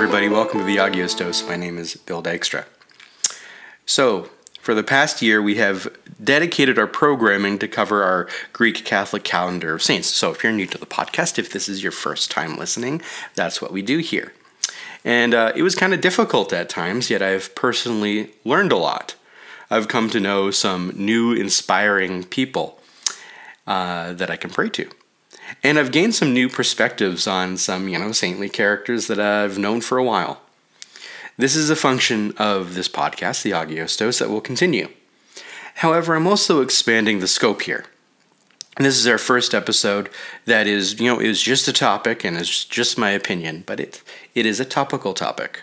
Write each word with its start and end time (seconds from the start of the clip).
everybody. 0.00 0.28
Welcome 0.28 0.60
to 0.60 0.64
the 0.64 0.76
Agios 0.76 1.18
Dose. 1.18 1.44
My 1.48 1.56
name 1.56 1.76
is 1.76 1.96
Bill 1.96 2.22
Dykstra. 2.22 2.66
So, 3.84 4.30
for 4.60 4.72
the 4.72 4.84
past 4.84 5.22
year, 5.22 5.42
we 5.42 5.56
have 5.56 5.88
dedicated 6.22 6.78
our 6.78 6.86
programming 6.86 7.58
to 7.58 7.66
cover 7.66 8.04
our 8.04 8.28
Greek 8.52 8.84
Catholic 8.84 9.24
calendar 9.24 9.74
of 9.74 9.82
saints. 9.82 10.06
So, 10.06 10.30
if 10.30 10.44
you're 10.44 10.52
new 10.52 10.68
to 10.68 10.78
the 10.78 10.86
podcast, 10.86 11.36
if 11.36 11.52
this 11.52 11.68
is 11.68 11.82
your 11.82 11.90
first 11.90 12.30
time 12.30 12.56
listening, 12.56 13.02
that's 13.34 13.60
what 13.60 13.72
we 13.72 13.82
do 13.82 13.98
here. 13.98 14.32
And 15.04 15.34
uh, 15.34 15.50
it 15.56 15.62
was 15.62 15.74
kind 15.74 15.92
of 15.92 16.00
difficult 16.00 16.52
at 16.52 16.68
times, 16.68 17.10
yet 17.10 17.20
I've 17.20 17.52
personally 17.56 18.30
learned 18.44 18.70
a 18.70 18.76
lot. 18.76 19.16
I've 19.68 19.88
come 19.88 20.10
to 20.10 20.20
know 20.20 20.52
some 20.52 20.92
new, 20.94 21.32
inspiring 21.32 22.22
people 22.22 22.80
uh, 23.66 24.12
that 24.12 24.30
I 24.30 24.36
can 24.36 24.50
pray 24.50 24.68
to. 24.68 24.88
And 25.62 25.78
I've 25.78 25.92
gained 25.92 26.14
some 26.14 26.32
new 26.32 26.48
perspectives 26.48 27.26
on 27.26 27.56
some, 27.56 27.88
you 27.88 27.98
know, 27.98 28.12
saintly 28.12 28.48
characters 28.48 29.06
that 29.06 29.18
I've 29.18 29.58
known 29.58 29.80
for 29.80 29.98
a 29.98 30.04
while. 30.04 30.40
This 31.36 31.54
is 31.54 31.70
a 31.70 31.76
function 31.76 32.34
of 32.36 32.74
this 32.74 32.88
podcast, 32.88 33.42
the 33.42 33.52
Agios 33.52 33.96
Dose, 33.96 34.18
that 34.18 34.28
will 34.28 34.40
continue. 34.40 34.88
However, 35.76 36.14
I'm 36.14 36.26
also 36.26 36.60
expanding 36.60 37.20
the 37.20 37.28
scope 37.28 37.62
here. 37.62 37.84
And 38.76 38.84
this 38.84 38.98
is 38.98 39.06
our 39.06 39.18
first 39.18 39.54
episode 39.54 40.08
that 40.44 40.66
is, 40.66 41.00
you 41.00 41.06
know, 41.06 41.20
is 41.20 41.42
just 41.42 41.66
a 41.66 41.72
topic 41.72 42.24
and 42.24 42.36
is 42.36 42.64
just 42.64 42.98
my 42.98 43.10
opinion, 43.10 43.64
but 43.66 43.80
it 43.80 44.02
it 44.34 44.46
is 44.46 44.60
a 44.60 44.64
topical 44.64 45.14
topic. 45.14 45.62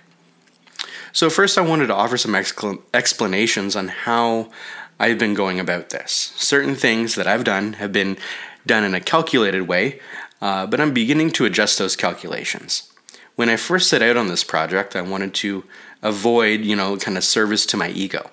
So 1.14 1.30
first 1.30 1.58
I 1.58 1.62
wanted 1.62 1.88
to 1.88 1.96
offer 1.96 2.18
some 2.18 2.34
excla- 2.34 2.82
explanations 2.94 3.76
on 3.76 3.88
how 3.88 4.52
I've 5.00 5.18
been 5.18 5.34
going 5.34 5.62
about 5.62 5.92
this. 5.92 6.34
Certain 6.36 6.76
things 6.76 7.16
that 7.16 7.26
I've 7.26 7.46
done 7.46 7.74
have 7.74 7.94
been 7.94 8.18
done 8.66 8.84
in 8.84 8.94
a 8.94 9.02
calculated 9.02 9.64
way, 9.64 10.00
uh, 10.42 10.66
but 10.66 10.80
I'm 10.80 10.94
beginning 10.94 11.32
to 11.32 11.46
adjust 11.46 11.78
those 11.78 11.96
calculations. 11.96 12.92
When 13.36 13.50
I 13.50 13.58
first 13.58 13.90
set 13.90 14.02
out 14.02 14.18
on 14.18 14.28
this 14.28 14.44
project, 14.44 14.96
I 14.96 15.02
wanted 15.02 15.34
to 15.36 15.64
avoid, 16.02 16.62
you 16.62 16.76
know, 16.76 16.98
kind 16.98 17.18
of 17.18 17.24
service 17.24 17.66
to 17.68 17.78
my 17.78 17.90
ego. 17.90 18.30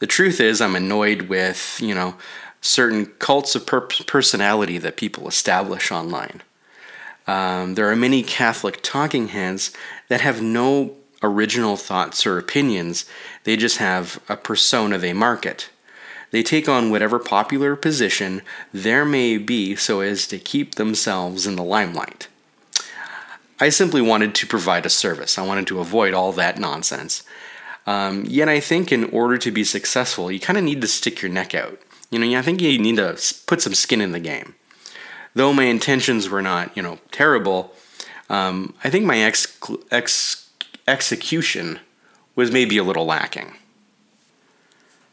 The 0.00 0.06
truth 0.06 0.40
is, 0.40 0.60
I'm 0.60 0.74
annoyed 0.74 1.22
with, 1.22 1.78
you 1.80 1.94
know, 1.94 2.16
certain 2.60 3.06
cults 3.06 3.54
of 3.54 3.66
per- 3.66 3.80
personality 3.80 4.78
that 4.78 4.96
people 4.96 5.28
establish 5.28 5.92
online. 5.92 6.42
Um, 7.26 7.74
there 7.74 7.90
are 7.90 7.96
many 7.96 8.22
Catholic 8.22 8.80
talking 8.82 9.28
heads 9.28 9.72
that 10.08 10.20
have 10.20 10.42
no 10.42 10.96
original 11.22 11.76
thoughts 11.76 12.26
or 12.26 12.38
opinions, 12.38 13.04
they 13.44 13.56
just 13.56 13.78
have 13.78 14.20
a 14.28 14.36
persona 14.36 14.98
they 14.98 15.12
market. 15.12 15.70
They 16.32 16.42
take 16.42 16.68
on 16.68 16.90
whatever 16.90 17.18
popular 17.18 17.76
position 17.76 18.42
there 18.72 19.04
may 19.04 19.38
be 19.38 19.76
so 19.76 20.00
as 20.00 20.26
to 20.28 20.38
keep 20.38 20.74
themselves 20.74 21.46
in 21.46 21.56
the 21.56 21.62
limelight. 21.62 22.26
I 23.60 23.68
simply 23.68 24.02
wanted 24.02 24.34
to 24.34 24.46
provide 24.46 24.84
a 24.86 24.90
service. 24.90 25.38
I 25.38 25.46
wanted 25.46 25.68
to 25.68 25.78
avoid 25.78 26.14
all 26.14 26.32
that 26.32 26.58
nonsense. 26.58 27.22
Um, 27.86 28.24
yet 28.26 28.48
I 28.48 28.60
think 28.60 28.90
in 28.90 29.04
order 29.04 29.38
to 29.38 29.50
be 29.50 29.62
successful, 29.62 30.32
you 30.32 30.40
kind 30.40 30.58
of 30.58 30.64
need 30.64 30.80
to 30.80 30.88
stick 30.88 31.22
your 31.22 31.30
neck 31.30 31.54
out. 31.54 31.78
You 32.10 32.18
know, 32.18 32.38
I 32.38 32.42
think 32.42 32.60
you 32.60 32.78
need 32.78 32.96
to 32.96 33.16
put 33.46 33.60
some 33.60 33.74
skin 33.74 34.00
in 34.00 34.12
the 34.12 34.20
game. 34.20 34.54
Though 35.34 35.52
my 35.52 35.64
intentions 35.64 36.28
were 36.28 36.42
not, 36.42 36.76
you 36.76 36.82
know, 36.82 36.98
terrible, 37.10 37.72
um, 38.28 38.74
I 38.82 38.90
think 38.90 39.04
my 39.04 39.18
ex- 39.18 39.58
ex- 39.90 40.50
execution 40.88 41.80
was 42.34 42.50
maybe 42.50 42.78
a 42.78 42.84
little 42.84 43.06
lacking. 43.06 43.54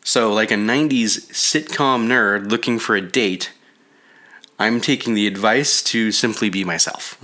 So, 0.09 0.33
like 0.33 0.49
a 0.49 0.55
90s 0.55 1.29
sitcom 1.33 2.07
nerd 2.07 2.49
looking 2.49 2.79
for 2.79 2.95
a 2.95 2.99
date, 2.99 3.51
I'm 4.57 4.81
taking 4.81 5.13
the 5.13 5.27
advice 5.27 5.83
to 5.83 6.11
simply 6.11 6.49
be 6.49 6.63
myself. 6.63 7.15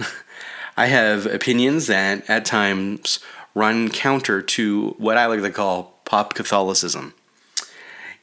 I 0.78 0.86
have 0.86 1.26
opinions 1.26 1.88
that 1.88 2.30
at 2.30 2.46
times 2.46 3.18
run 3.56 3.90
counter 3.90 4.40
to 4.40 4.90
what 5.00 5.18
I 5.18 5.26
like 5.26 5.42
to 5.42 5.50
call 5.50 6.00
pop 6.06 6.36
Catholicism. 6.36 7.16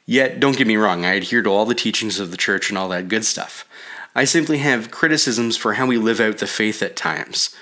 Yet, 0.06 0.38
don't 0.38 0.56
get 0.56 0.68
me 0.68 0.76
wrong, 0.76 1.04
I 1.04 1.14
adhere 1.14 1.42
to 1.42 1.50
all 1.50 1.66
the 1.66 1.74
teachings 1.74 2.20
of 2.20 2.30
the 2.30 2.36
church 2.36 2.68
and 2.68 2.78
all 2.78 2.88
that 2.90 3.08
good 3.08 3.24
stuff. 3.24 3.68
I 4.14 4.22
simply 4.22 4.58
have 4.58 4.92
criticisms 4.92 5.56
for 5.56 5.72
how 5.72 5.86
we 5.86 5.98
live 5.98 6.20
out 6.20 6.38
the 6.38 6.46
faith 6.46 6.84
at 6.84 6.94
times. 6.94 7.52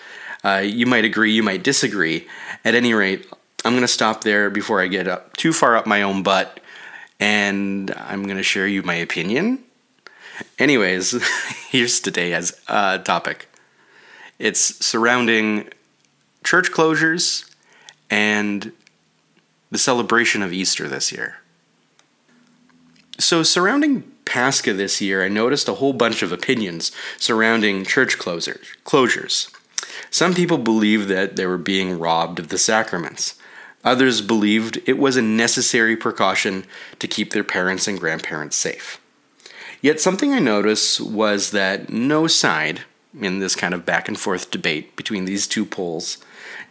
Uh, 0.45 0.61
you 0.63 0.85
might 0.85 1.07
agree, 1.07 1.33
you 1.33 1.43
might 1.43 1.63
disagree. 1.63 2.29
At 2.63 2.75
any 2.75 2.93
rate, 2.93 3.27
I'm 3.65 3.73
going 3.73 3.81
to 3.81 3.89
stop 3.89 4.23
there 4.23 4.51
before 4.51 4.83
I 4.83 4.87
get 4.87 5.09
up 5.09 5.35
too 5.39 5.55
far 5.55 5.77
up 5.77 5.87
my 5.87 6.03
own 6.03 6.23
butt 6.23 6.60
and 7.21 7.93
I'm 7.97 8.25
going 8.25 8.39
to 8.39 8.43
share 8.43 8.67
you 8.67 8.83
my 8.83 8.95
opinion. 8.95 9.63
Anyways, 10.59 11.23
here's 11.69 12.01
today's 12.01 12.59
uh, 12.67 12.99
topic. 12.99 13.49
It's 14.39 14.85
surrounding 14.85 15.69
church 16.43 16.73
closures 16.73 17.55
and 18.09 18.73
the 19.71 19.79
celebration 19.79 20.43
of 20.43 20.53
Easter 20.53 20.89
this 20.89 21.13
year. 21.13 21.37
So, 23.19 23.43
surrounding 23.43 24.03
Pascha 24.25 24.73
this 24.73 25.03
year, 25.03 25.23
I 25.23 25.29
noticed 25.29 25.69
a 25.69 25.75
whole 25.75 25.93
bunch 25.93 26.23
of 26.23 26.33
opinions 26.33 26.91
surrounding 27.19 27.85
church 27.85 28.19
closures. 28.19 29.55
Some 30.11 30.35
people 30.35 30.57
believe 30.57 31.09
that 31.09 31.37
they 31.37 31.47
were 31.47 31.59
being 31.59 31.99
robbed 31.99 32.39
of 32.39 32.49
the 32.49 32.59
sacraments. 32.59 33.35
Others 33.85 34.21
believed 34.21 34.81
it 34.87 34.99
was 34.99 35.17
a 35.17 35.23
necessary 35.23 35.97
precaution 35.97 36.65
to 36.99 37.09
keep 37.09 37.33
their 37.33 37.45
parents 37.45 37.89
and 37.89 37.99
grandparents 37.99 38.57
safe. 38.57 39.01
Yet 39.81 40.01
something 40.01 40.33
I 40.33 40.39
noticed 40.39 41.01
was 41.01 41.51
that 41.53 41.89
no 41.89 42.27
side, 42.27 42.83
in 43.19 43.39
this 43.39 43.57
kind 43.57 43.73
of 43.73 43.87
back 43.87 44.09
and 44.09 44.19
forth 44.19 44.51
debate 44.51 44.95
between 44.97 45.25
these 45.25 45.47
two 45.47 45.65
poles, 45.65 46.19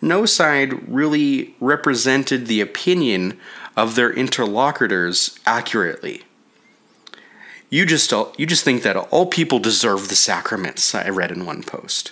no 0.02 0.26
side 0.26 0.88
really 0.88 1.56
represented 1.60 2.46
the 2.46 2.62
opinion 2.62 3.40
of 3.76 3.96
their 3.96 4.12
interlocutors 4.12 5.38
accurately. 5.46 6.24
You 7.72 7.86
just 7.86 8.12
you 8.38 8.46
just 8.46 8.64
think 8.64 8.84
that 8.84 8.98
all 8.98 9.26
people 9.26 9.60
deserve 9.60 10.10
the 10.10 10.16
sacraments, 10.16 10.94
I 10.96 11.10
read 11.10 11.32
in 11.32 11.46
one 11.46 11.64
post. 11.64 12.12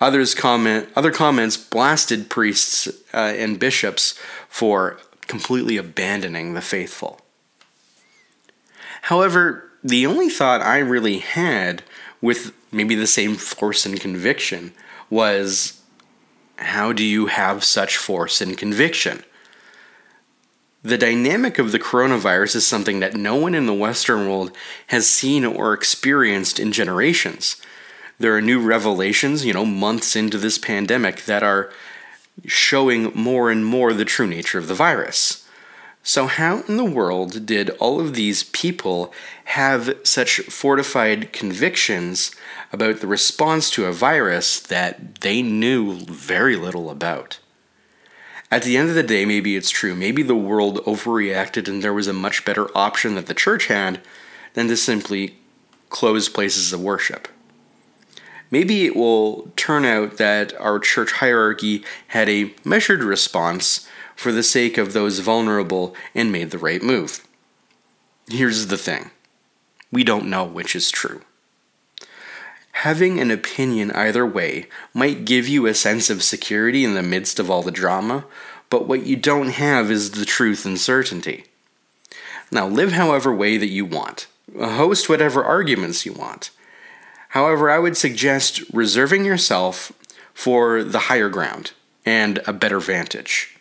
Others 0.00 0.34
comment, 0.34 0.88
other 0.94 1.10
comments 1.10 1.56
blasted 1.56 2.28
priests 2.28 2.86
uh, 3.14 3.34
and 3.36 3.58
bishops 3.58 4.18
for 4.48 4.98
completely 5.26 5.76
abandoning 5.76 6.54
the 6.54 6.60
faithful. 6.60 7.20
However, 9.02 9.70
the 9.82 10.06
only 10.06 10.28
thought 10.28 10.60
I 10.60 10.78
really 10.78 11.18
had 11.18 11.82
with 12.20 12.52
maybe 12.72 12.94
the 12.94 13.06
same 13.06 13.36
force 13.36 13.86
and 13.86 14.00
conviction 14.00 14.72
was 15.08 15.80
how 16.56 16.92
do 16.92 17.04
you 17.04 17.26
have 17.26 17.64
such 17.64 17.96
force 17.96 18.40
and 18.40 18.56
conviction? 18.56 19.22
The 20.82 20.98
dynamic 20.98 21.58
of 21.58 21.72
the 21.72 21.78
coronavirus 21.78 22.56
is 22.56 22.66
something 22.66 23.00
that 23.00 23.14
no 23.14 23.34
one 23.34 23.54
in 23.54 23.66
the 23.66 23.74
Western 23.74 24.28
world 24.28 24.52
has 24.88 25.06
seen 25.06 25.44
or 25.44 25.72
experienced 25.72 26.58
in 26.58 26.72
generations 26.72 27.56
there 28.18 28.34
are 28.34 28.42
new 28.42 28.60
revelations, 28.60 29.44
you 29.44 29.52
know, 29.52 29.66
months 29.66 30.16
into 30.16 30.38
this 30.38 30.58
pandemic 30.58 31.24
that 31.24 31.42
are 31.42 31.70
showing 32.46 33.12
more 33.14 33.50
and 33.50 33.64
more 33.64 33.92
the 33.92 34.04
true 34.04 34.26
nature 34.26 34.58
of 34.58 34.68
the 34.68 34.74
virus. 34.74 35.46
So, 36.02 36.26
how 36.26 36.62
in 36.68 36.76
the 36.76 36.84
world 36.84 37.46
did 37.46 37.70
all 37.70 38.00
of 38.00 38.14
these 38.14 38.44
people 38.44 39.12
have 39.46 39.98
such 40.04 40.38
fortified 40.40 41.32
convictions 41.32 42.30
about 42.72 43.00
the 43.00 43.06
response 43.06 43.70
to 43.72 43.86
a 43.86 43.92
virus 43.92 44.60
that 44.60 45.16
they 45.16 45.42
knew 45.42 45.96
very 45.98 46.56
little 46.56 46.90
about? 46.90 47.40
At 48.52 48.62
the 48.62 48.76
end 48.76 48.88
of 48.88 48.94
the 48.94 49.02
day, 49.02 49.24
maybe 49.24 49.56
it's 49.56 49.70
true. 49.70 49.96
Maybe 49.96 50.22
the 50.22 50.36
world 50.36 50.78
overreacted 50.84 51.66
and 51.66 51.82
there 51.82 51.92
was 51.92 52.06
a 52.06 52.12
much 52.12 52.44
better 52.44 52.68
option 52.78 53.16
that 53.16 53.26
the 53.26 53.34
church 53.34 53.66
had 53.66 54.00
than 54.54 54.68
to 54.68 54.76
simply 54.76 55.36
close 55.90 56.28
places 56.28 56.72
of 56.72 56.80
worship 56.80 57.26
maybe 58.50 58.86
it 58.86 58.96
will 58.96 59.50
turn 59.56 59.84
out 59.84 60.18
that 60.18 60.58
our 60.60 60.78
church 60.78 61.12
hierarchy 61.12 61.84
had 62.08 62.28
a 62.28 62.54
measured 62.64 63.02
response 63.02 63.88
for 64.14 64.32
the 64.32 64.42
sake 64.42 64.78
of 64.78 64.92
those 64.92 65.18
vulnerable 65.18 65.94
and 66.14 66.32
made 66.32 66.50
the 66.50 66.58
right 66.58 66.82
move. 66.82 67.26
Here's 68.28 68.66
the 68.66 68.78
thing 68.78 69.10
we 69.92 70.02
don't 70.02 70.28
know 70.28 70.44
which 70.44 70.74
is 70.74 70.90
true. 70.90 71.22
Having 72.72 73.20
an 73.20 73.30
opinion 73.30 73.90
either 73.92 74.26
way 74.26 74.66
might 74.92 75.24
give 75.24 75.48
you 75.48 75.66
a 75.66 75.74
sense 75.74 76.10
of 76.10 76.22
security 76.22 76.84
in 76.84 76.94
the 76.94 77.02
midst 77.02 77.38
of 77.38 77.50
all 77.50 77.62
the 77.62 77.70
drama, 77.70 78.26
but 78.68 78.86
what 78.86 79.06
you 79.06 79.16
don't 79.16 79.48
have 79.48 79.90
is 79.90 80.10
the 80.10 80.26
truth 80.26 80.66
and 80.66 80.78
certainty. 80.78 81.44
Now, 82.50 82.66
live 82.66 82.92
however 82.92 83.34
way 83.34 83.56
that 83.56 83.68
you 83.68 83.84
want, 83.84 84.26
host 84.58 85.08
whatever 85.08 85.42
arguments 85.42 86.04
you 86.04 86.12
want. 86.12 86.50
However, 87.36 87.70
I 87.70 87.78
would 87.78 87.98
suggest 87.98 88.62
reserving 88.72 89.26
yourself 89.26 89.92
for 90.32 90.82
the 90.82 91.00
higher 91.00 91.28
ground 91.28 91.72
and 92.06 92.40
a 92.46 92.52
better 92.54 92.80
vantage. 92.80 93.58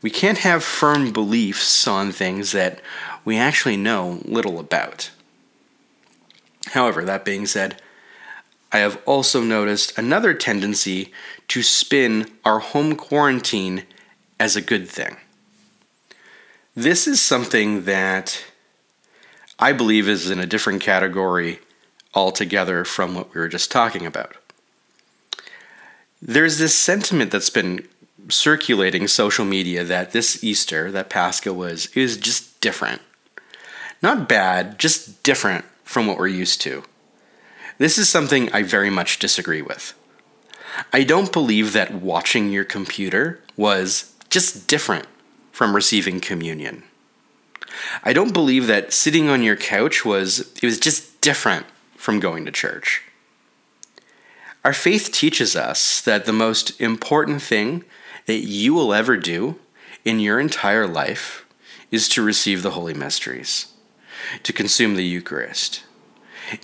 We 0.00 0.10
can't 0.10 0.38
have 0.38 0.62
firm 0.62 1.12
beliefs 1.12 1.88
on 1.88 2.12
things 2.12 2.52
that 2.52 2.80
we 3.24 3.36
actually 3.36 3.76
know 3.76 4.20
little 4.24 4.60
about. 4.60 5.10
However, 6.66 7.04
that 7.04 7.24
being 7.24 7.46
said, 7.46 7.82
I 8.70 8.78
have 8.78 9.02
also 9.06 9.42
noticed 9.42 9.98
another 9.98 10.32
tendency 10.32 11.12
to 11.48 11.64
spin 11.64 12.30
our 12.44 12.60
home 12.60 12.94
quarantine 12.94 13.86
as 14.38 14.54
a 14.54 14.62
good 14.62 14.88
thing. 14.88 15.16
This 16.76 17.08
is 17.08 17.20
something 17.20 17.86
that 17.86 18.44
I 19.58 19.72
believe 19.72 20.08
is 20.08 20.30
in 20.30 20.38
a 20.38 20.46
different 20.46 20.80
category 20.80 21.58
altogether 22.14 22.84
from 22.84 23.14
what 23.14 23.34
we 23.34 23.40
were 23.40 23.48
just 23.48 23.70
talking 23.70 24.06
about. 24.06 24.36
There's 26.20 26.58
this 26.58 26.74
sentiment 26.74 27.30
that's 27.30 27.50
been 27.50 27.88
circulating 28.28 29.08
social 29.08 29.44
media 29.44 29.84
that 29.84 30.12
this 30.12 30.44
Easter, 30.44 30.90
that 30.92 31.10
Pascha 31.10 31.52
was, 31.52 31.86
is 31.96 32.16
just 32.16 32.60
different. 32.60 33.00
Not 34.02 34.28
bad, 34.28 34.78
just 34.78 35.22
different 35.22 35.64
from 35.84 36.06
what 36.06 36.18
we're 36.18 36.28
used 36.28 36.60
to. 36.62 36.84
This 37.78 37.96
is 37.96 38.08
something 38.08 38.52
I 38.52 38.62
very 38.62 38.90
much 38.90 39.18
disagree 39.18 39.62
with. 39.62 39.94
I 40.92 41.02
don't 41.02 41.32
believe 41.32 41.72
that 41.72 41.94
watching 41.94 42.50
your 42.50 42.64
computer 42.64 43.40
was 43.56 44.14
just 44.28 44.68
different 44.68 45.06
from 45.50 45.74
receiving 45.74 46.20
communion. 46.20 46.84
I 48.02 48.12
don't 48.12 48.32
believe 48.32 48.66
that 48.66 48.92
sitting 48.92 49.28
on 49.28 49.42
your 49.42 49.56
couch 49.56 50.04
was 50.04 50.40
it 50.56 50.64
was 50.64 50.78
just 50.78 51.20
different 51.20 51.66
from 52.00 52.18
going 52.18 52.46
to 52.46 52.50
church. 52.50 53.02
Our 54.64 54.72
faith 54.72 55.12
teaches 55.12 55.54
us 55.54 56.00
that 56.00 56.24
the 56.24 56.32
most 56.32 56.80
important 56.80 57.42
thing 57.42 57.84
that 58.24 58.38
you 58.40 58.72
will 58.72 58.94
ever 58.94 59.18
do 59.18 59.56
in 60.02 60.18
your 60.18 60.40
entire 60.40 60.86
life 60.86 61.44
is 61.90 62.08
to 62.08 62.22
receive 62.22 62.62
the 62.62 62.70
holy 62.70 62.94
mysteries, 62.94 63.74
to 64.44 64.52
consume 64.52 64.96
the 64.96 65.04
Eucharist. 65.04 65.82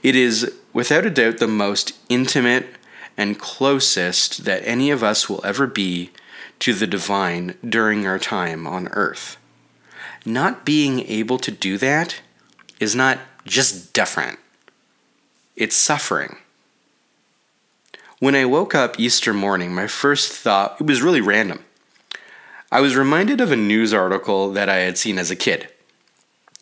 It 0.03 0.17
is 0.17 0.55
without 0.73 1.05
a 1.05 1.11
doubt 1.11 1.37
the 1.37 1.47
most 1.47 1.93
intimate 2.09 2.69
and 3.15 3.39
closest 3.39 4.47
that 4.47 4.67
any 4.67 4.91
of 4.91 5.03
us 5.03 5.29
will 5.29 5.45
ever 5.45 5.67
be 5.67 6.13
to 6.61 6.73
the 6.73 6.87
divine 6.87 7.57
during 7.67 8.07
our 8.07 8.19
time 8.19 8.67
on 8.67 8.89
earth. 8.89 9.37
Not 10.25 10.65
being 10.65 11.01
able 11.01 11.39
to 11.41 11.51
do 11.51 11.77
that 11.77 12.23
is 12.81 12.95
not 12.95 13.19
just 13.45 13.93
different, 13.93 14.39
it's 15.57 15.77
suffering. 15.77 16.37
When 18.19 18.35
I 18.35 18.45
woke 18.45 18.75
up 18.75 19.01
Easter 19.01 19.33
morning, 19.33 19.75
my 19.75 19.87
first 19.87 20.33
thought, 20.33 20.81
it 20.81 20.87
was 20.87 21.03
really 21.03 21.21
random. 21.21 21.65
I 22.71 22.81
was 22.81 22.97
reminded 22.97 23.41
of 23.41 23.53
a 23.53 23.57
news 23.57 23.95
article 23.95 24.53
that 24.53 24.69
I 24.69 24.77
had 24.77 24.99
seen 24.99 25.19
as 25.19 25.31
a 25.31 25.37
kid. 25.37 25.69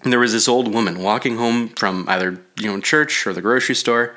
And 0.02 0.12
there 0.12 0.20
was 0.20 0.32
this 0.32 0.49
old 0.49 0.73
woman 0.73 1.02
walking 1.02 1.38
home 1.38 1.69
from 1.70 2.05
either, 2.08 2.43
you 2.61 2.67
know, 2.67 2.81
church 2.81 3.26
or 3.26 3.32
the 3.32 3.41
grocery 3.41 3.75
store, 3.75 4.17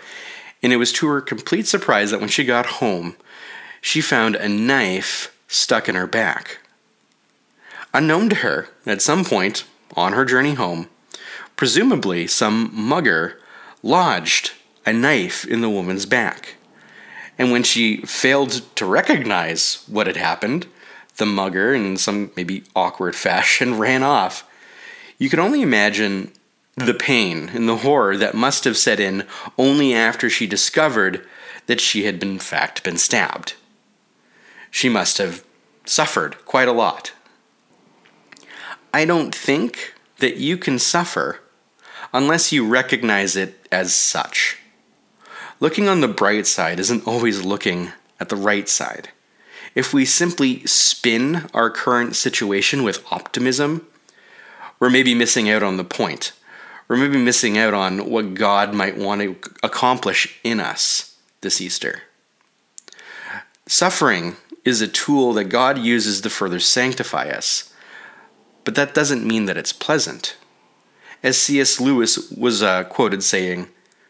and 0.62 0.74
it 0.74 0.78
was 0.78 0.92
to 0.94 1.08
her 1.08 1.22
complete 1.22 1.68
surprise 1.68 2.12
that 2.12 2.20
when 2.20 2.30
she 2.30 2.44
got 2.44 2.66
home, 2.66 3.16
she 3.82 4.02
found 4.02 4.36
a 4.36 4.50
knife 4.50 5.34
stuck 5.48 5.88
in 5.88 5.96
her 5.96 6.08
back. 6.08 6.60
Unknown 7.94 8.30
to 8.30 8.36
her, 8.38 8.68
at 8.86 9.02
some 9.02 9.24
point 9.24 9.64
on 9.96 10.14
her 10.14 10.26
journey 10.26 10.56
home, 10.56 10.90
presumably 11.56 12.28
some 12.28 12.70
mugger 12.74 13.40
lodged 13.82 14.52
a 14.88 14.94
knife 14.94 15.46
in 15.46 15.60
the 15.60 15.70
woman's 15.70 16.06
back. 16.06 16.56
And 17.38 17.52
when 17.52 17.62
she 17.62 17.98
failed 17.98 18.62
to 18.76 18.86
recognize 18.86 19.84
what 19.88 20.08
had 20.08 20.16
happened, 20.16 20.66
the 21.18 21.26
mugger, 21.26 21.74
in 21.74 21.98
some 21.98 22.32
maybe 22.36 22.64
awkward 22.76 23.16
fashion, 23.28 23.78
ran 23.78 24.02
off. 24.02 24.50
You 25.20 25.30
can 25.30 25.40
only 25.40 25.62
imagine 25.62 26.32
the 26.76 26.94
pain 26.94 27.50
and 27.50 27.68
the 27.68 27.78
horror 27.78 28.16
that 28.18 28.34
must 28.34 28.64
have 28.64 28.78
set 28.78 29.00
in 29.00 29.26
only 29.58 29.94
after 29.94 30.30
she 30.30 30.48
discovered 30.48 31.28
that 31.66 31.82
she 31.82 32.06
had 32.06 32.24
in 32.24 32.40
fact 32.40 32.84
been 32.84 32.98
stabbed. 32.98 33.56
She 34.72 34.88
must 34.88 35.18
have 35.18 35.44
suffered 35.86 36.46
quite 36.46 36.68
a 36.68 36.74
lot. 36.74 37.14
I 38.94 39.06
don't 39.06 39.36
think 39.36 39.96
that 40.20 40.38
you 40.38 40.58
can 40.58 40.80
suffer 40.80 41.40
unless 42.14 42.52
you 42.52 42.66
recognize 42.66 43.36
it 43.36 43.68
as 43.72 43.94
such. 43.94 44.60
Looking 45.60 45.88
on 45.88 46.02
the 46.02 46.08
bright 46.08 46.46
side 46.46 46.80
isn't 46.80 47.08
always 47.08 47.44
looking 47.44 47.92
at 48.20 48.30
the 48.30 48.36
right 48.36 48.70
side. 48.70 49.10
If 49.74 49.94
we 49.94 50.06
simply 50.06 50.66
spin 50.66 51.50
our 51.54 51.70
current 51.70 52.16
situation 52.16 52.84
with 52.84 53.06
optimism, 53.12 53.88
we're 54.80 54.90
maybe 54.90 55.16
missing 55.16 55.50
out 55.50 55.64
on 55.64 55.78
the 55.78 55.84
point. 55.84 56.34
We're 56.88 56.98
maybe 56.98 57.18
missing 57.18 57.58
out 57.58 57.74
on 57.74 58.10
what 58.10 58.36
God 58.36 58.74
might 58.74 58.98
want 58.98 59.22
to 59.22 59.36
accomplish 59.64 60.40
in 60.44 60.60
us 60.60 61.16
this 61.42 61.60
Easter. 61.60 62.04
Suffering 63.66 64.38
is 64.64 64.82
a 64.82 64.88
tool 64.88 65.34
that 65.34 65.46
God 65.46 65.78
uses 65.78 66.22
to 66.22 66.30
further 66.30 66.60
sanctify 66.60 67.30
us, 67.30 67.74
but 68.64 68.76
that 68.76 68.94
doesn't 68.94 69.26
mean 69.26 69.46
that 69.46 69.58
it's 69.58 69.74
pleasant. 69.74 70.38
As 71.24 71.38
C.S. 71.38 71.80
Lewis 71.80 72.32
was 72.32 72.62
uh, 72.62 72.84
quoted 72.86 73.24
saying, 73.24 73.68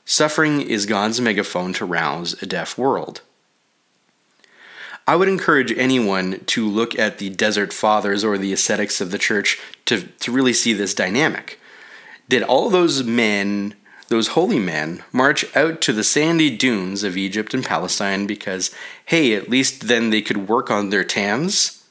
Suffering 0.10 0.62
is 0.62 0.86
God's 0.86 1.20
megaphone 1.20 1.74
to 1.74 1.86
rouse 1.86 2.42
a 2.42 2.46
deaf 2.46 2.78
world. 2.78 3.20
I 5.06 5.18
would 5.18 5.28
encourage 5.28 5.78
anyone 5.78 6.46
to 6.46 6.66
look 6.66 6.98
at 6.98 7.18
the 7.18 7.30
Desert 7.30 7.74
Fathers 7.74 8.24
or 8.24 8.38
the 8.38 8.54
ascetics 8.54 9.02
of 9.02 9.12
the 9.12 9.18
church 9.18 9.60
to, 9.84 10.04
to 10.04 10.32
really 10.32 10.54
see 10.54 10.72
this 10.72 10.94
dynamic. 10.94 11.60
Did 12.30 12.42
all 12.42 12.70
those 12.70 13.04
men, 13.04 13.76
those 14.08 14.30
holy 14.30 14.60
men, 14.60 15.04
march 15.12 15.44
out 15.58 15.82
to 15.82 15.92
the 15.92 16.06
sandy 16.06 16.56
dunes 16.56 17.04
of 17.04 17.18
Egypt 17.18 17.54
and 17.54 17.66
Palestine 17.66 18.26
because, 18.26 18.74
hey, 19.08 19.34
at 19.34 19.50
least 19.50 19.90
then 19.90 20.10
they 20.10 20.22
could 20.22 20.48
work 20.48 20.72
on 20.72 20.90
their 20.90 21.04
tans? 21.04 21.86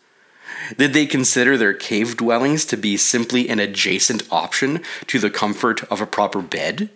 Did 0.79 0.95
they 0.95 1.05
consider 1.05 1.59
their 1.59 1.75
cave 1.75 2.17
dwellings 2.17 2.65
to 2.65 2.79
be 2.79 2.97
simply 2.97 3.51
an 3.51 3.61
adjacent 3.61 4.23
option 4.33 4.83
to 5.07 5.19
the 5.19 5.29
comfort 5.29 5.85
of 5.91 6.01
a 6.01 6.07
proper 6.07 6.41
bed? 6.41 6.89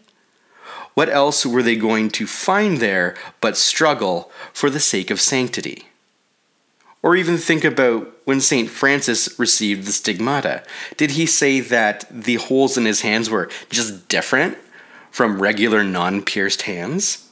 What 1.01 1.09
else 1.09 1.47
were 1.47 1.63
they 1.63 1.77
going 1.77 2.11
to 2.11 2.27
find 2.27 2.77
there 2.77 3.17
but 3.41 3.57
struggle 3.57 4.31
for 4.53 4.69
the 4.69 4.79
sake 4.79 5.11
of 5.11 5.19
sanctity? 5.19 5.89
Or 7.03 7.17
even 7.17 7.39
think 7.39 7.65
about 7.65 8.13
when 8.27 8.43
St. 8.43 8.69
Francis 8.69 9.39
received 9.39 9.87
the 9.87 9.93
stigmata. 9.93 10.63
Did 10.99 11.13
he 11.13 11.25
say 11.25 11.61
that 11.61 12.05
the 12.11 12.35
holes 12.35 12.77
in 12.77 12.85
his 12.85 13.01
hands 13.01 13.31
were 13.31 13.49
just 13.71 14.09
different 14.09 14.59
from 15.11 15.41
regular 15.41 15.83
non 15.83 16.21
pierced 16.21 16.63
hands? 16.63 17.31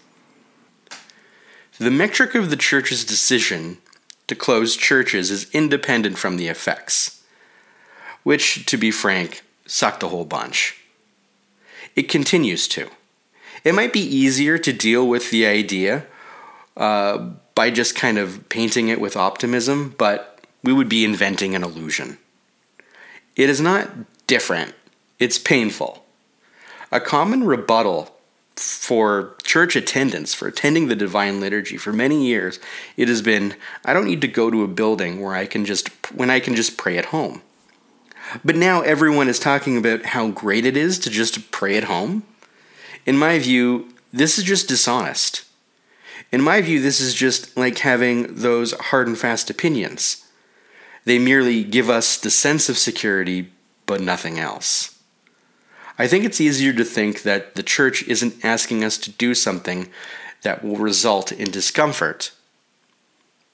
The 1.79 1.91
metric 1.91 2.35
of 2.35 2.49
the 2.49 2.57
Church's 2.57 3.05
decision 3.05 3.77
to 4.29 4.35
close 4.35 4.79
churches 4.79 5.31
is 5.31 5.51
independent 5.53 6.17
from 6.17 6.39
the 6.39 6.49
effects, 6.49 7.23
which, 8.23 8.65
to 8.65 8.79
be 8.79 8.91
frank, 8.91 9.43
sucked 9.67 10.03
a 10.03 10.09
whole 10.09 10.25
bunch. 10.25 10.83
It 11.95 12.09
continues 12.09 12.67
to. 12.69 12.89
It 13.65 13.75
might 13.75 13.93
be 13.93 14.01
easier 14.01 14.59
to 14.59 14.73
deal 14.73 15.07
with 15.07 15.31
the 15.31 15.47
idea 15.47 16.07
uh, 16.77 17.31
by 17.55 17.71
just 17.71 17.97
kind 17.97 18.19
of 18.19 18.49
painting 18.49 18.89
it 18.89 19.01
with 19.01 19.17
optimism, 19.17 19.95
but 19.99 20.41
we 20.63 20.73
would 20.73 20.89
be 20.89 21.05
inventing 21.05 21.55
an 21.55 21.65
illusion. 21.65 22.19
It 23.37 23.49
is 23.51 23.61
not 23.61 23.91
different, 24.27 24.75
it's 25.19 25.39
painful. 25.39 26.05
A 26.91 27.01
common 27.01 27.45
rebuttal 27.45 28.15
for 28.59 29.37
church 29.45 29.77
attendance, 29.77 30.35
for 30.35 30.49
attending 30.49 30.89
the 30.89 30.97
divine 30.97 31.41
liturgy 31.41 31.77
for 31.77 31.93
many 31.93 32.27
years, 32.27 32.59
it 32.97 33.09
has 33.09 33.23
been 33.23 33.55
I 33.85 33.93
don't 33.93 34.07
need 34.07 34.21
to 34.23 34.29
go 34.29 34.51
to 34.51 34.65
a 34.65 34.69
building 34.69 35.21
where 35.21 35.35
I 35.35 35.47
can 35.47 35.65
just 35.65 35.89
when 36.13 36.31
I 36.31 36.41
can 36.41 36.55
just 36.55 36.77
pray 36.77 36.99
at 36.99 37.07
home. 37.07 37.43
But 38.45 38.57
now 38.57 38.83
everyone 38.83 39.29
is 39.29 39.39
talking 39.39 39.77
about 39.77 40.07
how 40.07 40.29
great 40.29 40.67
it 40.67 40.77
is 40.77 40.99
to 41.01 41.11
just 41.11 41.51
pray 41.51 41.77
at 41.77 41.85
home. 41.85 42.25
In 43.07 43.17
my 43.17 43.39
view, 43.39 43.95
this 44.13 44.39
is 44.39 44.45
just 44.45 44.69
dishonest. 44.69 45.45
In 46.31 46.43
my 46.43 46.61
view, 46.61 46.81
this 46.81 47.01
is 47.01 47.15
just 47.15 47.57
like 47.57 47.79
having 47.79 48.35
those 48.35 48.73
hard 48.73 49.07
and 49.07 49.19
fast 49.19 49.51
opinions. 49.51 50.27
They 51.05 51.19
merely 51.19 51.65
give 51.65 51.89
us 51.89 52.19
the 52.19 52.31
sense 52.31 52.69
of 52.69 52.77
security, 52.77 53.51
but 53.87 54.01
nothing 54.01 54.39
else. 54.39 54.99
I 55.99 56.07
think 56.07 56.25
it's 56.25 56.41
easier 56.41 56.73
to 56.75 56.85
think 56.85 57.23
that 57.23 57.55
the 57.55 57.63
church 57.63 58.03
isn't 58.07 58.45
asking 58.45 58.85
us 58.85 58.99
to 58.99 59.11
do 59.11 59.35
something 59.35 59.89
that 60.43 60.63
will 60.63 60.77
result 60.77 61.33
in 61.33 61.51
discomfort, 61.51 62.31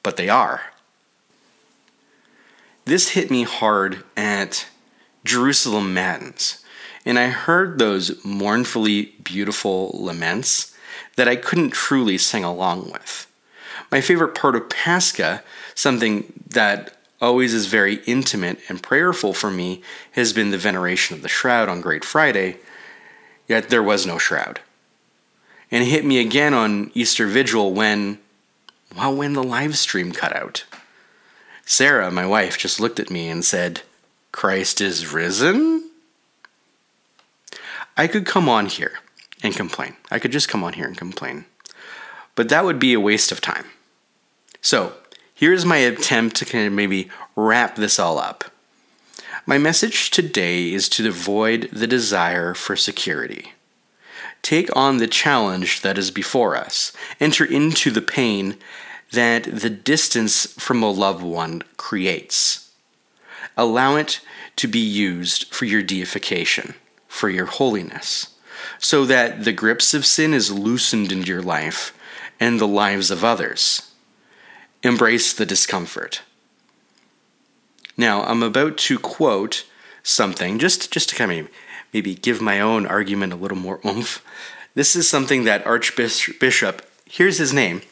but 0.02 0.16
they 0.16 0.28
are. 0.28 0.62
This 2.84 3.10
hit 3.10 3.30
me 3.30 3.44
hard 3.44 4.04
at 4.16 4.66
Jerusalem 5.24 5.94
Matins 5.94 6.63
and 7.04 7.18
I 7.18 7.28
heard 7.28 7.78
those 7.78 8.24
mournfully 8.24 9.14
beautiful 9.22 9.90
laments 9.92 10.76
that 11.16 11.28
I 11.28 11.36
couldn't 11.36 11.70
truly 11.70 12.18
sing 12.18 12.44
along 12.44 12.90
with. 12.90 13.26
My 13.90 14.00
favorite 14.00 14.34
part 14.34 14.56
of 14.56 14.68
Pascha, 14.68 15.42
something 15.74 16.32
that 16.48 16.96
always 17.20 17.54
is 17.54 17.66
very 17.66 17.96
intimate 18.06 18.58
and 18.68 18.82
prayerful 18.82 19.32
for 19.32 19.50
me, 19.50 19.82
has 20.12 20.32
been 20.32 20.50
the 20.50 20.58
veneration 20.58 21.14
of 21.16 21.22
the 21.22 21.28
shroud 21.28 21.68
on 21.68 21.80
Great 21.80 22.04
Friday, 22.04 22.56
yet 23.46 23.68
there 23.68 23.82
was 23.82 24.06
no 24.06 24.18
shroud. 24.18 24.60
and 25.70 25.82
it 25.82 25.86
hit 25.86 26.04
me 26.04 26.20
again 26.20 26.54
on 26.54 26.90
Easter 26.94 27.26
Vigil 27.26 27.72
when, 27.72 28.18
well, 28.96 29.14
when 29.14 29.32
the 29.32 29.42
live 29.42 29.76
stream 29.76 30.12
cut 30.12 30.34
out. 30.34 30.64
Sarah, 31.64 32.10
my 32.10 32.26
wife, 32.26 32.58
just 32.58 32.78
looked 32.78 33.00
at 33.00 33.10
me 33.10 33.28
and 33.28 33.44
said, 33.44 33.82
Christ 34.30 34.80
is 34.80 35.12
risen? 35.12 35.83
I 37.96 38.06
could 38.06 38.26
come 38.26 38.48
on 38.48 38.66
here 38.66 38.98
and 39.42 39.54
complain. 39.54 39.96
I 40.10 40.18
could 40.18 40.32
just 40.32 40.48
come 40.48 40.64
on 40.64 40.72
here 40.72 40.86
and 40.86 40.96
complain. 40.96 41.44
But 42.34 42.48
that 42.48 42.64
would 42.64 42.78
be 42.78 42.92
a 42.92 43.00
waste 43.00 43.30
of 43.30 43.40
time. 43.40 43.66
So, 44.60 44.94
here's 45.34 45.64
my 45.64 45.76
attempt 45.76 46.36
to 46.36 46.44
kind 46.44 46.66
of 46.66 46.72
maybe 46.72 47.10
wrap 47.36 47.76
this 47.76 47.98
all 47.98 48.18
up. 48.18 48.44
My 49.46 49.58
message 49.58 50.10
today 50.10 50.72
is 50.72 50.88
to 50.90 51.06
avoid 51.06 51.68
the 51.70 51.86
desire 51.86 52.54
for 52.54 52.76
security. 52.76 53.52
Take 54.40 54.74
on 54.74 54.98
the 54.98 55.06
challenge 55.06 55.82
that 55.82 55.98
is 55.98 56.10
before 56.10 56.56
us. 56.56 56.92
Enter 57.20 57.44
into 57.44 57.90
the 57.90 58.02
pain 58.02 58.56
that 59.12 59.44
the 59.44 59.70
distance 59.70 60.46
from 60.58 60.82
a 60.82 60.90
loved 60.90 61.22
one 61.22 61.62
creates. 61.76 62.72
Allow 63.56 63.96
it 63.96 64.20
to 64.56 64.66
be 64.66 64.80
used 64.80 65.52
for 65.52 65.64
your 65.66 65.82
deification, 65.82 66.74
for 67.14 67.30
your 67.30 67.46
holiness, 67.46 68.34
so 68.80 69.04
that 69.04 69.44
the 69.44 69.52
grips 69.52 69.94
of 69.94 70.04
sin 70.04 70.34
is 70.34 70.50
loosened 70.50 71.12
in 71.12 71.22
your 71.22 71.40
life 71.40 71.96
and 72.40 72.58
the 72.58 72.66
lives 72.66 73.08
of 73.08 73.22
others. 73.22 73.92
Embrace 74.82 75.32
the 75.32 75.46
discomfort. 75.46 76.22
Now, 77.96 78.24
I'm 78.24 78.42
about 78.42 78.76
to 78.78 78.98
quote 78.98 79.64
something, 80.02 80.58
just, 80.58 80.90
just 80.90 81.10
to 81.10 81.14
kind 81.14 81.30
of 81.30 81.48
maybe 81.92 82.16
give 82.16 82.40
my 82.40 82.60
own 82.60 82.84
argument 82.84 83.32
a 83.32 83.36
little 83.36 83.56
more 83.56 83.78
oomph. 83.86 84.20
This 84.74 84.96
is 84.96 85.08
something 85.08 85.44
that 85.44 85.64
Archbishop, 85.64 86.82
here's 87.08 87.38
his 87.38 87.52
name, 87.52 87.82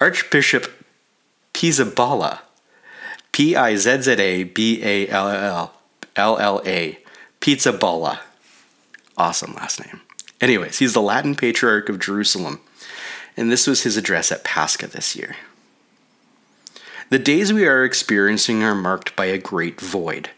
Archbishop 0.00 0.84
Pizzaballa, 1.54 2.40
P 3.30 3.54
I 3.54 3.76
Z 3.76 4.02
Z 4.02 4.10
A 4.18 4.42
B 4.42 4.82
A 4.82 5.08
L 5.08 5.28
L 5.28 5.72
L 6.16 6.36
L 6.38 6.62
A, 6.66 6.98
Pizzaballa. 7.40 8.18
Awesome 9.16 9.54
last 9.54 9.84
name. 9.84 10.00
Anyways, 10.40 10.78
he's 10.78 10.92
the 10.92 11.00
Latin 11.00 11.34
Patriarch 11.34 11.88
of 11.88 11.98
Jerusalem, 11.98 12.60
and 13.36 13.50
this 13.50 13.66
was 13.66 13.82
his 13.82 13.96
address 13.96 14.30
at 14.30 14.44
Pascha 14.44 14.86
this 14.86 15.16
year. 15.16 15.36
The 17.08 17.18
days 17.18 17.52
we 17.52 17.66
are 17.66 17.84
experiencing 17.84 18.62
are 18.62 18.74
marked 18.74 19.16
by 19.16 19.26
a 19.26 19.38
great 19.38 19.80
void 19.80 20.30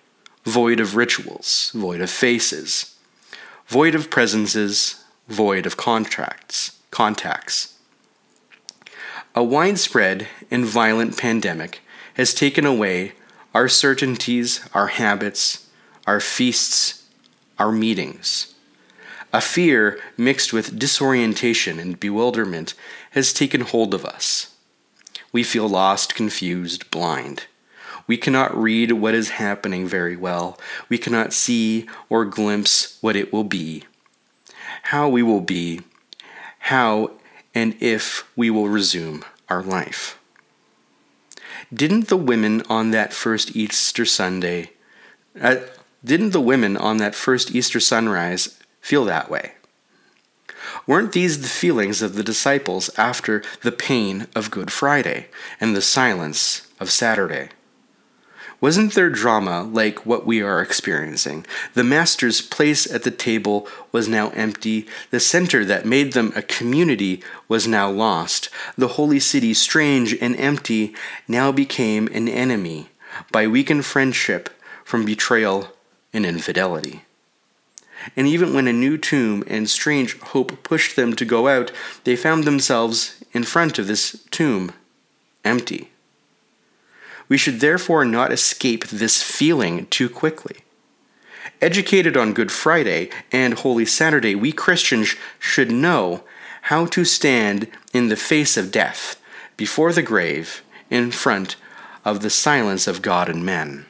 void 0.44 0.80
of 0.80 0.96
rituals, 0.96 1.70
void 1.74 2.00
of 2.00 2.08
faces, 2.08 2.96
void 3.66 3.94
of 3.94 4.08
presences, 4.08 5.04
void 5.28 5.66
of 5.66 5.76
contracts, 5.76 6.78
contacts. 6.90 7.76
A 9.34 9.44
widespread 9.44 10.26
and 10.50 10.64
violent 10.64 11.18
pandemic 11.18 11.80
has 12.14 12.32
taken 12.32 12.64
away 12.64 13.12
our 13.54 13.68
certainties, 13.68 14.66
our 14.72 14.86
habits, 14.86 15.68
our 16.06 16.18
feasts, 16.18 17.04
our 17.58 17.70
meetings. 17.70 18.54
A 19.32 19.40
fear 19.42 20.00
mixed 20.16 20.52
with 20.52 20.78
disorientation 20.78 21.78
and 21.78 22.00
bewilderment 22.00 22.74
has 23.10 23.32
taken 23.32 23.60
hold 23.60 23.92
of 23.92 24.04
us. 24.04 24.54
We 25.32 25.42
feel 25.42 25.68
lost, 25.68 26.14
confused, 26.14 26.90
blind. 26.90 27.44
We 28.06 28.16
cannot 28.16 28.56
read 28.56 28.92
what 28.92 29.14
is 29.14 29.30
happening 29.30 29.86
very 29.86 30.16
well. 30.16 30.58
We 30.88 30.96
cannot 30.96 31.34
see 31.34 31.86
or 32.08 32.24
glimpse 32.24 32.96
what 33.02 33.16
it 33.16 33.30
will 33.30 33.44
be, 33.44 33.84
how 34.84 35.10
we 35.10 35.22
will 35.22 35.42
be, 35.42 35.82
how 36.60 37.10
and 37.54 37.76
if 37.80 38.26
we 38.34 38.48
will 38.48 38.68
resume 38.70 39.26
our 39.50 39.62
life. 39.62 40.18
Didn't 41.72 42.08
the 42.08 42.16
women 42.16 42.62
on 42.70 42.92
that 42.92 43.12
first 43.12 43.54
Easter 43.54 44.06
Sunday, 44.06 44.70
uh, 45.38 45.56
didn't 46.02 46.30
the 46.30 46.40
women 46.40 46.78
on 46.78 46.96
that 46.96 47.14
first 47.14 47.54
Easter 47.54 47.80
sunrise 47.80 48.57
feel 48.88 49.04
that 49.04 49.28
way? 49.28 49.52
Weren't 50.86 51.12
these 51.12 51.42
the 51.42 51.48
feelings 51.48 52.00
of 52.00 52.14
the 52.14 52.22
disciples 52.22 52.88
after 52.96 53.42
the 53.60 53.70
pain 53.70 54.26
of 54.34 54.50
Good 54.50 54.72
Friday 54.72 55.26
and 55.60 55.76
the 55.76 55.82
silence 55.82 56.66
of 56.80 56.90
Saturday? 56.90 57.50
Wasn't 58.62 58.94
their 58.94 59.10
drama 59.10 59.62
like 59.62 60.06
what 60.06 60.24
we 60.24 60.40
are 60.40 60.62
experiencing? 60.62 61.44
The 61.74 61.84
Master's 61.84 62.40
place 62.40 62.90
at 62.90 63.02
the 63.02 63.10
table 63.10 63.68
was 63.92 64.08
now 64.08 64.30
empty. 64.30 64.88
The 65.10 65.20
center 65.20 65.66
that 65.66 65.84
made 65.84 66.14
them 66.14 66.32
a 66.34 66.40
community 66.40 67.22
was 67.46 67.68
now 67.68 67.90
lost. 67.90 68.48
The 68.78 68.94
holy 68.96 69.20
city, 69.20 69.52
strange 69.52 70.14
and 70.14 70.34
empty, 70.36 70.94
now 71.28 71.52
became 71.52 72.08
an 72.14 72.26
enemy 72.26 72.88
by 73.30 73.46
weakened 73.46 73.84
friendship 73.84 74.48
from 74.82 75.04
betrayal 75.04 75.68
and 76.14 76.24
infidelity. 76.24 77.02
And 78.16 78.26
even 78.26 78.54
when 78.54 78.68
a 78.68 78.72
new 78.72 78.96
tomb 78.96 79.44
and 79.46 79.68
strange 79.68 80.18
hope 80.20 80.62
pushed 80.62 80.96
them 80.96 81.14
to 81.16 81.24
go 81.24 81.48
out, 81.48 81.72
they 82.04 82.16
found 82.16 82.44
themselves 82.44 83.22
in 83.32 83.44
front 83.44 83.78
of 83.78 83.86
this 83.86 84.24
tomb, 84.30 84.72
empty. 85.44 85.90
We 87.28 87.36
should 87.36 87.60
therefore 87.60 88.04
not 88.04 88.32
escape 88.32 88.86
this 88.86 89.22
feeling 89.22 89.86
too 89.86 90.08
quickly. 90.08 90.58
Educated 91.60 92.16
on 92.16 92.34
Good 92.34 92.52
Friday 92.52 93.10
and 93.32 93.54
Holy 93.54 93.84
Saturday, 93.84 94.34
we 94.34 94.52
Christians 94.52 95.14
should 95.38 95.70
know 95.70 96.22
how 96.62 96.86
to 96.86 97.04
stand 97.04 97.68
in 97.92 98.08
the 98.08 98.16
face 98.16 98.56
of 98.56 98.70
death, 98.70 99.20
before 99.56 99.92
the 99.92 100.02
grave, 100.02 100.62
in 100.90 101.10
front 101.10 101.56
of 102.04 102.20
the 102.20 102.30
silence 102.30 102.86
of 102.86 103.02
God 103.02 103.28
and 103.28 103.44
men. 103.44 103.86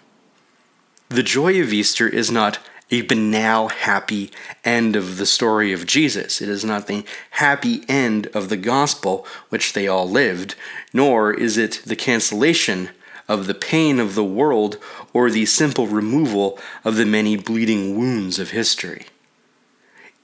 The 1.09 1.23
joy 1.23 1.61
of 1.61 1.73
Easter 1.73 2.09
is 2.09 2.31
not 2.31 2.59
a 2.91 3.03
banal, 3.03 3.69
happy 3.69 4.31
end 4.65 4.97
of 4.97 5.19
the 5.19 5.27
story 5.27 5.73
of 5.73 5.87
Jesus. 5.87 6.41
It 6.41 6.49
is 6.49 6.65
not 6.65 6.87
the 6.87 7.05
happy 7.31 7.85
end 7.89 8.29
of 8.29 8.49
the 8.49 8.57
gospel 8.57 9.27
which 9.49 9.73
they 9.73 9.87
all 9.87 10.09
lived, 10.09 10.55
nor 10.93 11.33
is 11.33 11.59
it 11.59 11.83
the 11.85 11.97
cancellation 11.97 12.91
of 13.29 13.47
the 13.47 13.55
pain 13.55 14.01
of 14.01 14.15
the 14.15 14.25
world 14.25 14.79
or 15.13 15.31
the 15.31 15.47
simple 15.47 15.87
removal 15.87 16.59
of 16.85 16.97
the 16.97 17.05
many 17.05 17.37
bleeding 17.37 17.97
wounds 17.97 18.39
of 18.39 18.51
history. 18.51 19.07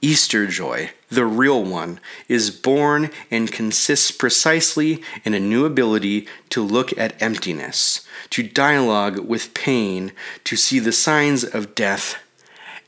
Easter 0.01 0.45
joy, 0.45 0.91
the 1.09 1.25
real 1.25 1.63
one, 1.63 1.99
is 2.27 2.51
born 2.51 3.09
and 3.31 3.51
consists 3.51 4.11
precisely 4.11 5.01
in 5.23 5.33
a 5.33 5.39
new 5.39 5.65
ability 5.65 6.27
to 6.49 6.61
look 6.61 6.95
at 6.97 7.19
emptiness, 7.21 8.05
to 8.29 8.43
dialogue 8.43 9.19
with 9.19 9.53
pain, 9.53 10.11
to 10.43 10.55
see 10.55 10.79
the 10.79 10.91
signs 10.91 11.43
of 11.43 11.73
death, 11.73 12.17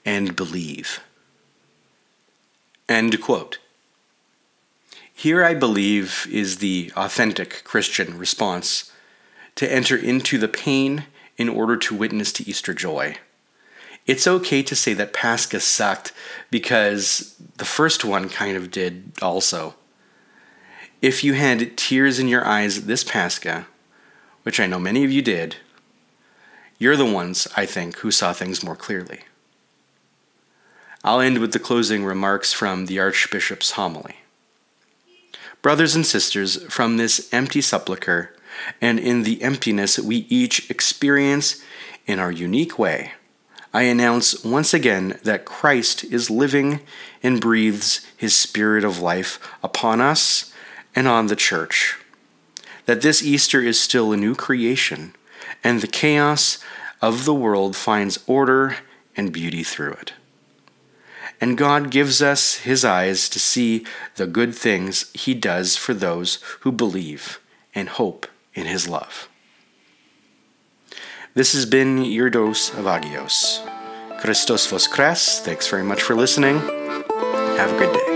and 0.08 0.38
believe. 0.38 1.02
End 2.88 3.22
quote. 3.22 3.60
Here, 5.14 5.44
I 5.44 5.54
believe, 5.54 6.26
is 6.32 6.58
the 6.58 6.94
authentic 6.96 7.64
Christian 7.66 8.18
response 8.18 8.92
to 9.56 9.72
enter 9.72 9.98
into 9.98 10.38
the 10.38 10.48
pain 10.48 11.04
in 11.38 11.50
order 11.50 11.76
to 11.76 11.96
witness 11.96 12.32
to 12.34 12.50
Easter 12.50 12.74
joy. 12.74 13.18
It's 14.06 14.28
okay 14.28 14.64
to 14.64 14.76
say 14.76 14.94
that 14.94 15.12
Pascha 15.12 15.60
sucked 15.60 16.14
because 16.50 17.36
the 17.58 17.66
first 17.66 18.06
one 18.06 18.30
kind 18.30 18.56
of 18.56 18.72
did 18.72 19.12
also. 19.22 19.76
If 21.02 21.22
you 21.24 21.34
had 21.34 21.76
tears 21.76 22.18
in 22.18 22.30
your 22.30 22.46
eyes 22.46 22.86
this 22.86 23.04
Pascha, 23.04 23.68
which 24.44 24.60
I 24.62 24.68
know 24.68 24.80
many 24.80 25.04
of 25.04 25.12
you 25.12 25.22
did, 25.22 25.58
you're 26.80 26.96
the 26.96 27.06
ones, 27.06 27.48
I 27.58 27.66
think, 27.66 27.98
who 27.98 28.12
saw 28.12 28.32
things 28.32 28.64
more 28.64 28.76
clearly. 28.78 29.22
I'll 31.08 31.22
end 31.22 31.38
with 31.38 31.54
the 31.54 31.60
closing 31.60 32.04
remarks 32.04 32.52
from 32.52 32.88
the 32.88 33.00
Archbishop's 33.00 33.72
homily. 33.72 34.18
Brothers 35.62 35.96
and 35.96 36.06
sisters, 36.06 36.62
from 36.66 36.98
this 36.98 37.30
empty 37.32 37.62
sepulchre, 37.62 38.36
and 38.82 39.00
in 39.00 39.24
the 39.24 39.42
emptiness 39.42 39.98
we 39.98 40.26
each 40.28 40.70
experience 40.70 41.64
in 42.08 42.20
our 42.20 42.30
unique 42.30 42.78
way, 42.78 43.14
I 43.74 43.84
announce 43.84 44.44
once 44.44 44.74
again 44.74 45.18
that 45.24 45.46
Christ 45.46 46.04
is 46.04 46.30
living 46.30 46.82
and 47.24 47.40
breathes 47.40 48.06
his 48.18 48.36
spirit 48.36 48.84
of 48.84 49.00
life 49.00 49.40
upon 49.64 50.02
us 50.02 50.52
and 50.94 51.08
on 51.08 51.28
the 51.28 51.38
church. 51.38 51.98
That 52.86 53.00
this 53.00 53.24
Easter 53.24 53.62
is 53.62 53.80
still 53.80 54.12
a 54.12 54.18
new 54.18 54.36
creation, 54.36 55.16
and 55.64 55.80
the 55.80 55.88
chaos 55.88 56.58
of 57.02 57.24
the 57.24 57.34
world 57.34 57.78
finds 57.78 58.20
order 58.28 58.80
and 59.16 59.32
beauty 59.32 59.64
through 59.64 59.94
it. 59.94 60.12
And 61.40 61.58
God 61.58 61.92
gives 61.92 62.22
us 62.22 62.58
his 62.58 62.84
eyes 62.84 63.30
to 63.30 63.40
see 63.40 63.86
the 64.16 64.28
good 64.28 64.56
things 64.56 65.12
he 65.14 65.34
does 65.34 65.76
for 65.76 65.94
those 65.94 66.40
who 66.62 66.72
believe 66.72 67.40
and 67.76 67.90
hope 67.90 68.26
in 68.54 68.66
his 68.66 68.90
love. 68.90 69.30
This 71.36 71.54
has 71.54 71.68
been 71.68 72.04
your 72.04 72.32
dose 72.32 72.72
of 72.74 72.86
Agios. 72.86 73.62
Christos 74.20 74.66
Voskres, 74.66 75.40
thanks 75.42 75.68
very 75.68 75.84
much 75.84 76.02
for 76.02 76.16
listening. 76.16 76.58
Have 76.58 77.72
a 77.74 77.78
good 77.78 77.94
day. 77.94 78.07